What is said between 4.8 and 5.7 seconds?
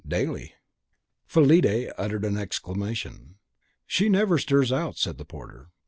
said the porter.